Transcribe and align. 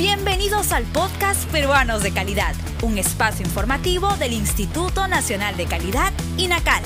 Bienvenidos 0.00 0.72
al 0.72 0.84
podcast 0.84 1.46
Peruanos 1.52 2.02
de 2.02 2.10
Calidad, 2.10 2.54
un 2.82 2.96
espacio 2.96 3.44
informativo 3.44 4.16
del 4.16 4.32
Instituto 4.32 5.06
Nacional 5.08 5.58
de 5.58 5.66
Calidad, 5.66 6.10
INACAL. 6.38 6.82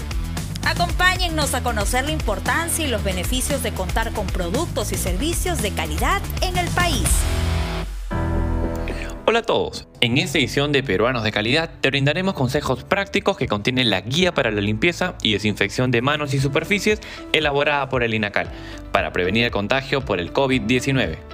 Acompáñennos 0.66 1.54
a 1.54 1.62
conocer 1.62 2.06
la 2.06 2.10
importancia 2.10 2.84
y 2.84 2.90
los 2.90 3.04
beneficios 3.04 3.62
de 3.62 3.70
contar 3.70 4.12
con 4.14 4.26
productos 4.26 4.90
y 4.90 4.96
servicios 4.96 5.62
de 5.62 5.70
calidad 5.70 6.20
en 6.42 6.56
el 6.56 6.66
país. 6.70 7.06
Hola 9.26 9.38
a 9.38 9.42
todos, 9.42 9.86
en 10.00 10.18
esta 10.18 10.38
edición 10.38 10.72
de 10.72 10.82
Peruanos 10.82 11.22
de 11.22 11.30
Calidad 11.30 11.70
te 11.80 11.90
brindaremos 11.90 12.34
consejos 12.34 12.82
prácticos 12.82 13.36
que 13.36 13.46
contienen 13.46 13.90
la 13.90 14.00
guía 14.00 14.34
para 14.34 14.50
la 14.50 14.60
limpieza 14.60 15.14
y 15.22 15.34
desinfección 15.34 15.92
de 15.92 16.02
manos 16.02 16.34
y 16.34 16.40
superficies 16.40 17.00
elaborada 17.32 17.88
por 17.88 18.02
el 18.02 18.12
INACAL 18.12 18.50
para 18.90 19.12
prevenir 19.12 19.44
el 19.44 19.50
contagio 19.52 20.04
por 20.04 20.18
el 20.18 20.32
COVID-19. 20.32 21.33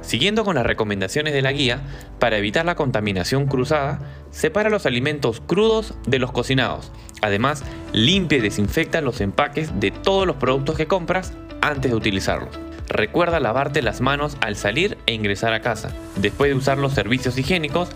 Siguiendo 0.00 0.44
con 0.44 0.54
las 0.54 0.64
recomendaciones 0.64 1.34
de 1.34 1.42
la 1.42 1.50
guía, 1.52 1.82
para 2.18 2.38
evitar 2.38 2.64
la 2.64 2.76
contaminación 2.76 3.46
cruzada, 3.46 3.98
separa 4.30 4.70
los 4.70 4.86
alimentos 4.86 5.42
crudos 5.46 5.92
de 6.06 6.18
los 6.18 6.32
cocinados. 6.32 6.92
Además, 7.20 7.62
limpia 7.92 8.38
y 8.38 8.42
desinfecta 8.42 9.02
los 9.02 9.20
empaques 9.20 9.78
de 9.80 9.90
todos 9.90 10.26
los 10.26 10.36
productos 10.36 10.78
que 10.78 10.86
compras 10.86 11.34
antes 11.60 11.90
de 11.90 11.96
utilizarlos. 11.96 12.58
Recuerda 12.88 13.38
lavarte 13.38 13.82
las 13.82 14.00
manos 14.00 14.36
al 14.40 14.56
salir 14.56 14.96
e 15.06 15.12
ingresar 15.12 15.52
a 15.52 15.60
casa, 15.60 15.90
después 16.16 16.50
de 16.50 16.56
usar 16.56 16.78
los 16.78 16.94
servicios 16.94 17.36
higiénicos, 17.36 17.90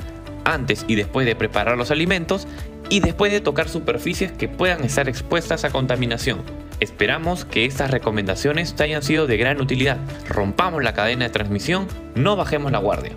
antes 0.45 0.85
y 0.89 0.97
después 0.97 1.27
de 1.27 1.37
preparar 1.37 1.79
los 1.79 1.91
alimentos 1.91 2.47
y 2.91 3.01
después 3.01 3.33
de 3.33 3.41
tocar 3.41 3.69
superficies 3.69 4.33
que 4.33 4.49
puedan 4.49 4.85
estar 4.85 5.09
expuestas 5.09 5.65
a 5.65 5.71
contaminación. 5.71 6.43
Esperamos 6.81 7.45
que 7.45 7.65
estas 7.65 7.91
recomendaciones 7.91 8.75
te 8.75 8.83
hayan 8.83 9.03
sido 9.03 9.27
de 9.27 9.37
gran 9.37 9.61
utilidad. 9.61 9.99
Rompamos 10.29 10.83
la 10.83 10.95
cadena 10.95 11.27
de 11.27 11.31
transmisión, 11.31 11.87
no 12.15 12.37
bajemos 12.37 12.73
la 12.73 12.79
guardia. 12.79 13.13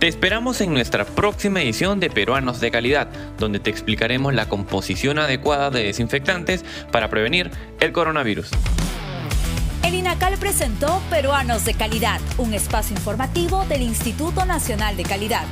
Te 0.00 0.08
esperamos 0.08 0.60
en 0.60 0.74
nuestra 0.74 1.04
próxima 1.04 1.62
edición 1.62 2.00
de 2.00 2.10
Peruanos 2.10 2.60
de 2.60 2.70
Calidad, 2.70 3.08
donde 3.38 3.60
te 3.60 3.70
explicaremos 3.70 4.34
la 4.34 4.48
composición 4.48 5.18
adecuada 5.18 5.70
de 5.70 5.84
desinfectantes 5.84 6.64
para 6.90 7.08
prevenir 7.08 7.50
el 7.80 7.92
coronavirus. 7.92 8.50
El 9.94 10.00
INACAL 10.00 10.38
presentó 10.38 11.00
Peruanos 11.08 11.64
de 11.64 11.72
Calidad, 11.72 12.20
un 12.36 12.52
espacio 12.52 12.96
informativo 12.96 13.64
del 13.66 13.82
Instituto 13.82 14.44
Nacional 14.44 14.96
de 14.96 15.04
Calidad. 15.04 15.44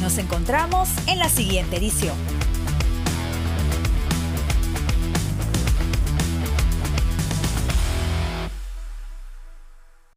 Nos 0.00 0.18
encontramos 0.18 0.88
en 1.06 1.20
la 1.20 1.28
siguiente 1.28 1.76
edición. 1.76 2.37